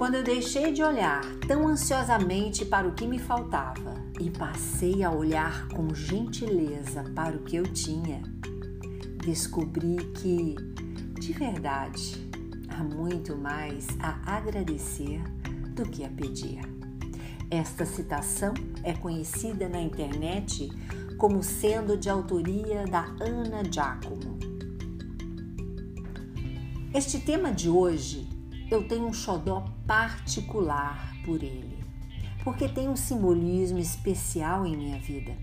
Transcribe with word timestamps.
Quando 0.00 0.14
eu 0.14 0.22
deixei 0.22 0.72
de 0.72 0.82
olhar 0.82 1.20
tão 1.46 1.68
ansiosamente 1.68 2.64
para 2.64 2.88
o 2.88 2.94
que 2.94 3.06
me 3.06 3.18
faltava 3.18 3.96
e 4.18 4.30
passei 4.30 5.02
a 5.02 5.10
olhar 5.10 5.68
com 5.68 5.94
gentileza 5.94 7.04
para 7.14 7.36
o 7.36 7.40
que 7.40 7.56
eu 7.56 7.64
tinha, 7.64 8.22
descobri 9.22 9.96
que, 10.14 10.56
de 11.20 11.34
verdade, 11.34 12.16
há 12.70 12.82
muito 12.82 13.36
mais 13.36 13.88
a 13.98 14.36
agradecer 14.36 15.22
do 15.74 15.82
que 15.82 16.02
a 16.02 16.08
pedir. 16.08 16.62
Esta 17.50 17.84
citação 17.84 18.54
é 18.82 18.94
conhecida 18.94 19.68
na 19.68 19.82
internet 19.82 20.70
como 21.18 21.42
sendo 21.42 21.94
de 21.98 22.08
autoria 22.08 22.86
da 22.86 23.04
Ana 23.20 23.62
Giacomo. 23.70 24.38
Este 26.94 27.20
tema 27.20 27.52
de 27.52 27.68
hoje 27.68 28.29
eu 28.70 28.86
tenho 28.86 29.06
um 29.06 29.12
xodó 29.12 29.66
particular 29.86 31.12
por 31.24 31.42
ele, 31.42 31.78
porque 32.44 32.68
tem 32.68 32.88
um 32.88 32.96
simbolismo 32.96 33.78
especial 33.78 34.64
em 34.64 34.76
minha 34.76 34.98
vida. 35.00 35.36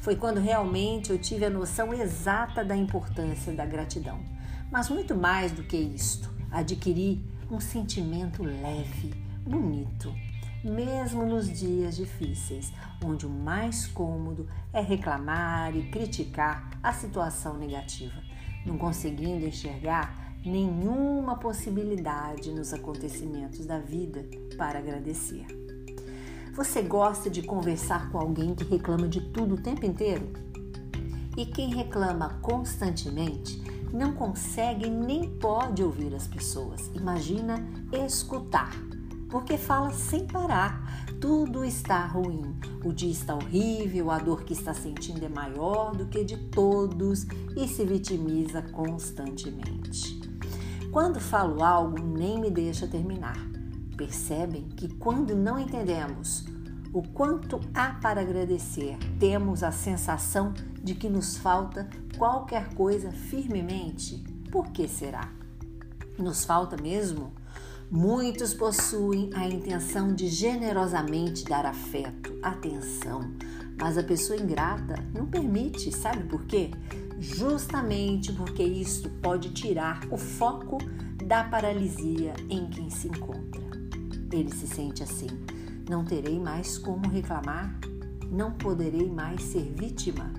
Foi 0.00 0.14
quando 0.14 0.38
realmente 0.38 1.10
eu 1.10 1.18
tive 1.18 1.46
a 1.46 1.50
noção 1.50 1.92
exata 1.92 2.64
da 2.64 2.76
importância 2.76 3.52
da 3.52 3.64
gratidão. 3.64 4.20
Mas 4.70 4.90
muito 4.90 5.14
mais 5.14 5.52
do 5.52 5.62
que 5.62 5.76
isto, 5.76 6.30
adquiri 6.50 7.24
um 7.50 7.58
sentimento 7.58 8.42
leve, 8.42 9.14
bonito, 9.42 10.12
mesmo 10.62 11.24
nos 11.24 11.50
dias 11.50 11.96
difíceis, 11.96 12.72
onde 13.02 13.24
o 13.24 13.30
mais 13.30 13.86
cômodo 13.86 14.48
é 14.72 14.80
reclamar 14.80 15.74
e 15.74 15.88
criticar 15.90 16.70
a 16.82 16.92
situação 16.92 17.56
negativa, 17.56 18.22
não 18.64 18.76
conseguindo 18.76 19.46
enxergar 19.46 20.35
nenhuma 20.50 21.36
possibilidade 21.36 22.52
nos 22.52 22.72
acontecimentos 22.72 23.66
da 23.66 23.78
vida 23.78 24.24
para 24.56 24.78
agradecer. 24.78 25.46
Você 26.54 26.80
gosta 26.80 27.28
de 27.28 27.42
conversar 27.42 28.10
com 28.10 28.18
alguém 28.18 28.54
que 28.54 28.64
reclama 28.64 29.06
de 29.08 29.20
tudo 29.20 29.56
o 29.56 29.60
tempo 29.60 29.84
inteiro? 29.84 30.26
E 31.36 31.44
quem 31.44 31.74
reclama 31.74 32.38
constantemente 32.40 33.62
não 33.92 34.14
consegue 34.14 34.88
nem 34.88 35.28
pode 35.38 35.82
ouvir 35.82 36.14
as 36.14 36.26
pessoas. 36.26 36.90
Imagina 36.94 37.62
escutar, 38.06 38.74
porque 39.28 39.58
fala 39.58 39.92
sem 39.92 40.26
parar. 40.26 41.06
Tudo 41.20 41.64
está 41.64 42.06
ruim, 42.06 42.54
o 42.84 42.92
dia 42.92 43.10
está 43.10 43.34
horrível, 43.34 44.10
a 44.10 44.18
dor 44.18 44.44
que 44.44 44.52
está 44.52 44.72
sentindo 44.72 45.24
é 45.24 45.28
maior 45.28 45.94
do 45.94 46.06
que 46.06 46.24
de 46.24 46.36
todos 46.36 47.26
e 47.56 47.66
se 47.66 47.84
vitimiza 47.84 48.62
constantemente. 48.62 50.25
Quando 50.96 51.20
falo 51.20 51.62
algo, 51.62 51.98
nem 51.98 52.40
me 52.40 52.50
deixa 52.50 52.86
terminar. 52.86 53.36
Percebem 53.98 54.62
que 54.70 54.88
quando 54.94 55.36
não 55.36 55.58
entendemos 55.58 56.46
o 56.90 57.02
quanto 57.02 57.60
há 57.74 57.90
para 58.00 58.22
agradecer, 58.22 58.96
temos 59.20 59.62
a 59.62 59.70
sensação 59.70 60.54
de 60.82 60.94
que 60.94 61.10
nos 61.10 61.36
falta 61.36 61.86
qualquer 62.16 62.72
coisa 62.72 63.12
firmemente? 63.12 64.24
Por 64.50 64.70
que 64.70 64.88
será? 64.88 65.30
Nos 66.18 66.46
falta 66.46 66.80
mesmo? 66.80 67.34
Muitos 67.90 68.54
possuem 68.54 69.28
a 69.34 69.46
intenção 69.46 70.14
de 70.14 70.28
generosamente 70.28 71.44
dar 71.44 71.66
afeto, 71.66 72.38
atenção, 72.42 73.20
mas 73.78 73.98
a 73.98 74.02
pessoa 74.02 74.40
ingrata 74.40 74.94
não 75.14 75.26
permite, 75.26 75.94
sabe 75.94 76.24
por 76.24 76.46
quê? 76.46 76.70
Justamente 77.34 78.32
porque 78.32 78.62
isto 78.62 79.08
pode 79.22 79.50
tirar 79.50 80.00
o 80.10 80.16
foco 80.16 80.78
da 81.24 81.44
paralisia 81.44 82.34
em 82.48 82.66
quem 82.66 82.88
se 82.88 83.08
encontra. 83.08 83.62
Ele 84.32 84.52
se 84.52 84.66
sente 84.66 85.02
assim: 85.02 85.28
não 85.88 86.04
terei 86.04 86.38
mais 86.38 86.78
como 86.78 87.08
reclamar, 87.08 87.78
não 88.30 88.52
poderei 88.52 89.10
mais 89.10 89.42
ser 89.42 89.72
vítima. 89.76 90.32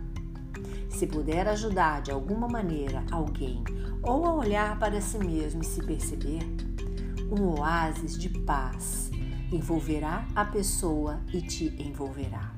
Se 0.89 1.05
puder 1.05 1.47
ajudar 1.49 2.01
de 2.01 2.11
alguma 2.11 2.47
maneira 2.47 3.03
alguém 3.11 3.63
ou 4.01 4.25
a 4.25 4.33
olhar 4.33 4.79
para 4.79 5.01
si 5.01 5.17
mesmo 5.17 5.61
e 5.61 5.65
se 5.65 5.83
perceber, 5.83 6.41
um 7.29 7.59
oásis 7.59 8.17
de 8.17 8.29
paz 8.29 9.11
envolverá 9.51 10.27
a 10.35 10.45
pessoa 10.45 11.19
e 11.33 11.41
te 11.41 11.65
envolverá. 11.81 12.57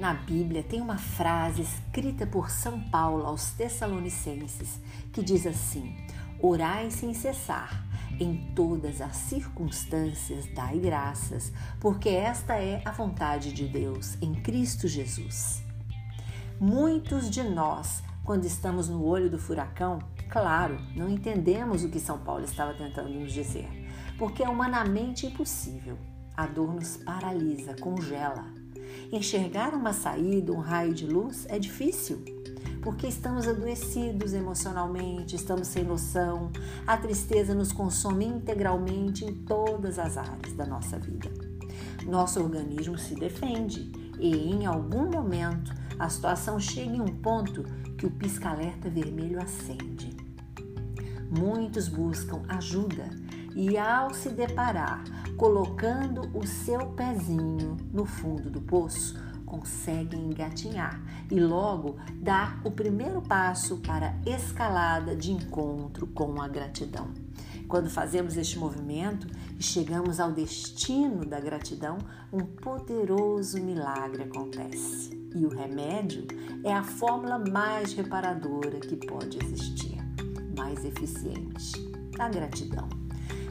Na 0.00 0.14
Bíblia 0.14 0.62
tem 0.62 0.80
uma 0.80 0.96
frase 0.96 1.60
escrita 1.60 2.26
por 2.26 2.48
São 2.48 2.80
Paulo 2.88 3.26
aos 3.26 3.50
Tessalonicenses 3.50 4.80
que 5.12 5.22
diz 5.22 5.46
assim: 5.46 5.94
Orai 6.40 6.90
sem 6.90 7.12
cessar, 7.12 7.86
em 8.18 8.50
todas 8.54 9.02
as 9.02 9.14
circunstâncias 9.14 10.46
dai 10.54 10.78
graças, 10.78 11.52
porque 11.78 12.08
esta 12.08 12.56
é 12.56 12.80
a 12.82 12.92
vontade 12.92 13.52
de 13.52 13.68
Deus 13.68 14.16
em 14.22 14.32
Cristo 14.36 14.88
Jesus. 14.88 15.62
Muitos 16.58 17.28
de 17.28 17.42
nós, 17.42 18.02
quando 18.24 18.46
estamos 18.46 18.88
no 18.88 19.04
olho 19.04 19.28
do 19.28 19.38
furacão, 19.38 19.98
claro, 20.30 20.80
não 20.96 21.10
entendemos 21.10 21.84
o 21.84 21.90
que 21.90 22.00
São 22.00 22.16
Paulo 22.20 22.46
estava 22.46 22.72
tentando 22.72 23.10
nos 23.10 23.34
dizer, 23.34 23.68
porque 24.16 24.42
é 24.42 24.48
humanamente 24.48 25.26
impossível. 25.26 25.98
A 26.34 26.46
dor 26.46 26.72
nos 26.72 26.96
paralisa, 26.96 27.76
congela. 27.76 28.59
Enxergar 29.12 29.74
uma 29.74 29.92
saída, 29.92 30.52
um 30.52 30.60
raio 30.60 30.94
de 30.94 31.04
luz 31.04 31.44
é 31.48 31.58
difícil, 31.58 32.22
porque 32.80 33.08
estamos 33.08 33.48
adoecidos 33.48 34.32
emocionalmente, 34.32 35.34
estamos 35.34 35.66
sem 35.66 35.82
noção, 35.82 36.52
a 36.86 36.96
tristeza 36.96 37.52
nos 37.52 37.72
consome 37.72 38.24
integralmente 38.24 39.24
em 39.24 39.34
todas 39.34 39.98
as 39.98 40.16
áreas 40.16 40.52
da 40.52 40.64
nossa 40.64 40.96
vida. 40.96 41.28
Nosso 42.06 42.40
organismo 42.40 42.96
se 42.96 43.16
defende 43.16 43.90
e, 44.20 44.32
em 44.32 44.64
algum 44.64 45.10
momento, 45.10 45.74
a 45.98 46.08
situação 46.08 46.60
chega 46.60 46.94
em 46.94 47.00
um 47.00 47.16
ponto 47.16 47.64
que 47.98 48.06
o 48.06 48.10
pisca-alerta 48.12 48.88
vermelho 48.88 49.42
acende. 49.42 50.16
Muitos 51.28 51.88
buscam 51.88 52.42
ajuda 52.48 53.10
e, 53.54 53.76
ao 53.76 54.12
se 54.14 54.30
deparar 54.30 55.02
colocando 55.40 56.30
o 56.38 56.46
seu 56.46 56.88
pezinho 56.88 57.78
no 57.90 58.04
fundo 58.04 58.50
do 58.50 58.60
poço, 58.60 59.18
conseguem 59.46 60.26
engatinhar 60.26 61.02
e 61.30 61.40
logo 61.40 61.96
dar 62.16 62.60
o 62.62 62.70
primeiro 62.70 63.22
passo 63.22 63.78
para 63.78 64.08
a 64.08 64.30
escalada 64.30 65.16
de 65.16 65.32
encontro 65.32 66.06
com 66.08 66.42
a 66.42 66.46
gratidão. 66.46 67.08
Quando 67.66 67.88
fazemos 67.88 68.36
este 68.36 68.58
movimento 68.58 69.26
e 69.58 69.62
chegamos 69.62 70.20
ao 70.20 70.30
destino 70.30 71.24
da 71.24 71.40
gratidão, 71.40 71.96
um 72.30 72.40
poderoso 72.40 73.62
milagre 73.62 74.24
acontece. 74.24 75.18
E 75.34 75.46
o 75.46 75.48
remédio 75.48 76.26
é 76.62 76.74
a 76.74 76.82
fórmula 76.82 77.38
mais 77.38 77.94
reparadora 77.94 78.78
que 78.78 78.96
pode 78.96 79.38
existir, 79.42 79.96
mais 80.54 80.84
eficiente: 80.84 81.72
a 82.18 82.28
gratidão 82.28 82.99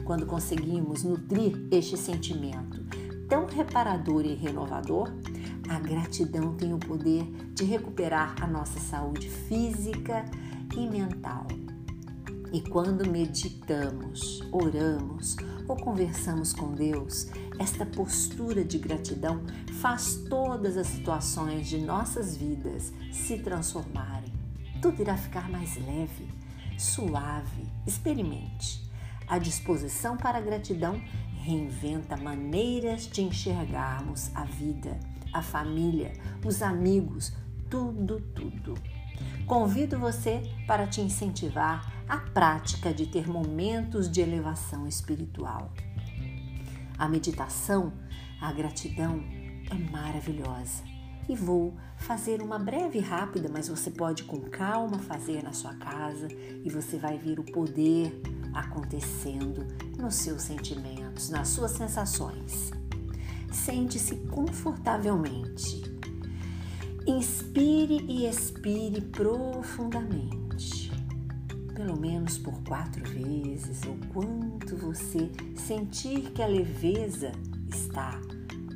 quando 0.04 0.26
conseguimos 0.26 1.02
nutrir 1.04 1.66
este 1.70 1.96
sentimento 1.96 2.80
tão 3.30 3.46
reparador 3.46 4.26
e 4.26 4.34
renovador, 4.34 5.08
a 5.68 5.78
gratidão 5.78 6.56
tem 6.56 6.74
o 6.74 6.78
poder 6.78 7.24
de 7.54 7.62
recuperar 7.62 8.34
a 8.42 8.46
nossa 8.46 8.80
saúde 8.80 9.30
física 9.30 10.24
e 10.76 10.84
mental. 10.88 11.46
E 12.52 12.60
quando 12.60 13.08
meditamos, 13.08 14.42
oramos 14.50 15.36
ou 15.68 15.76
conversamos 15.76 16.52
com 16.52 16.72
Deus, 16.74 17.28
esta 17.60 17.86
postura 17.86 18.64
de 18.64 18.78
gratidão 18.78 19.44
faz 19.80 20.16
todas 20.28 20.76
as 20.76 20.88
situações 20.88 21.68
de 21.68 21.78
nossas 21.78 22.36
vidas 22.36 22.92
se 23.12 23.38
transformarem. 23.38 24.32
Tudo 24.82 25.00
irá 25.00 25.16
ficar 25.16 25.48
mais 25.48 25.76
leve, 25.76 26.28
suave. 26.76 27.70
Experimente. 27.86 28.89
A 29.30 29.38
disposição 29.38 30.16
para 30.16 30.38
a 30.38 30.40
gratidão 30.40 31.00
reinventa 31.44 32.16
maneiras 32.16 33.06
de 33.06 33.22
enxergarmos 33.22 34.28
a 34.34 34.42
vida, 34.42 34.98
a 35.32 35.40
família, 35.40 36.12
os 36.44 36.60
amigos, 36.62 37.32
tudo, 37.70 38.20
tudo. 38.34 38.74
Convido 39.46 40.00
você 40.00 40.42
para 40.66 40.84
te 40.88 41.00
incentivar 41.00 42.04
à 42.08 42.16
prática 42.16 42.92
de 42.92 43.06
ter 43.06 43.28
momentos 43.28 44.10
de 44.10 44.20
elevação 44.20 44.84
espiritual. 44.88 45.70
A 46.98 47.08
meditação, 47.08 47.92
a 48.40 48.52
gratidão 48.52 49.22
é 49.70 49.92
maravilhosa 49.92 50.89
e 51.28 51.36
vou 51.36 51.74
fazer 51.96 52.42
uma 52.42 52.58
breve 52.58 52.98
e 52.98 53.02
rápida, 53.02 53.48
mas 53.52 53.68
você 53.68 53.90
pode 53.90 54.24
com 54.24 54.40
calma 54.40 54.98
fazer 54.98 55.42
na 55.42 55.52
sua 55.52 55.74
casa 55.74 56.28
e 56.30 56.68
você 56.70 56.96
vai 56.96 57.18
ver 57.18 57.38
o 57.38 57.44
poder 57.44 58.20
acontecendo 58.52 59.66
nos 59.98 60.16
seus 60.16 60.42
sentimentos, 60.42 61.30
nas 61.30 61.48
suas 61.48 61.72
sensações. 61.72 62.70
Sente-se 63.52 64.16
confortavelmente. 64.30 65.82
Inspire 67.06 68.04
e 68.08 68.26
expire 68.26 69.00
profundamente. 69.00 70.90
pelo 71.74 71.98
menos 71.98 72.36
por 72.36 72.62
quatro 72.64 73.02
vezes, 73.08 73.80
ou 73.86 73.96
quanto 74.12 74.76
você 74.76 75.30
sentir 75.56 76.30
que 76.32 76.42
a 76.42 76.46
leveza 76.46 77.32
está 77.70 78.20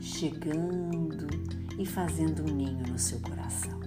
chegando 0.00 1.26
e 1.78 1.86
fazendo 1.86 2.42
um 2.42 2.54
ninho 2.54 2.86
no 2.86 2.98
seu 2.98 3.20
coração. 3.20 3.80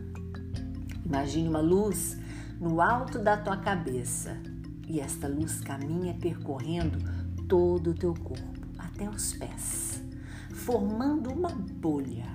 Imagine 1.06 1.48
uma 1.48 1.62
luz 1.62 2.18
no 2.60 2.82
alto 2.82 3.20
da 3.20 3.38
tua 3.38 3.58
cabeça 3.58 4.38
e 4.88 5.00
esta 5.00 5.28
luz 5.28 5.60
caminha 5.60 6.14
percorrendo 6.14 6.98
todo 7.48 7.92
o 7.92 7.94
teu 7.94 8.14
corpo, 8.14 8.68
até 8.78 9.10
os 9.10 9.34
pés, 9.34 10.02
formando 10.52 11.32
uma 11.32 11.50
bolha. 11.50 12.26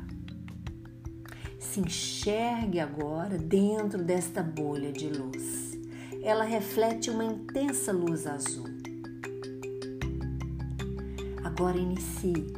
Se 1.58 1.80
enxergue 1.80 2.80
agora 2.80 3.38
dentro 3.38 4.02
desta 4.02 4.42
bolha 4.42 4.92
de 4.92 5.08
luz. 5.08 5.72
Ela 6.22 6.44
reflete 6.44 7.10
uma 7.10 7.24
intensa 7.24 7.92
luz 7.92 8.26
azul. 8.26 8.66
Agora 11.42 11.76
inicie. 11.76 12.52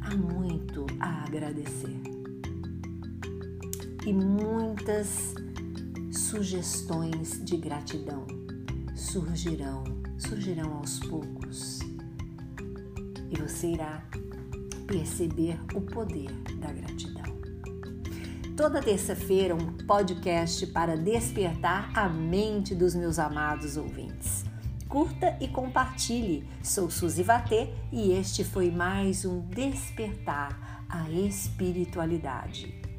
Há 0.00 0.16
muito 0.16 0.71
a 1.02 1.24
agradecer. 1.24 2.00
E 4.06 4.12
muitas 4.12 5.34
sugestões 6.10 7.44
de 7.44 7.56
gratidão 7.56 8.26
surgirão, 8.94 9.84
surgirão 10.16 10.74
aos 10.78 10.98
poucos. 11.00 11.80
E 13.30 13.38
você 13.38 13.72
irá 13.72 14.02
perceber 14.86 15.58
o 15.74 15.80
poder 15.80 16.30
da 16.58 16.72
gratidão. 16.72 17.22
Toda 18.56 18.82
terça-feira, 18.82 19.54
um 19.54 19.72
podcast 19.86 20.66
para 20.68 20.96
despertar 20.96 21.90
a 21.94 22.08
mente 22.08 22.74
dos 22.74 22.94
meus 22.94 23.18
amados 23.18 23.76
ouvintes. 23.76 24.44
Curta 24.92 25.38
e 25.40 25.48
compartilhe. 25.48 26.46
Sou 26.62 26.90
Suzy 26.90 27.22
Vatê 27.22 27.70
e 27.90 28.12
este 28.12 28.44
foi 28.44 28.70
mais 28.70 29.24
um 29.24 29.40
Despertar 29.40 30.84
a 30.86 31.08
Espiritualidade. 31.08 32.91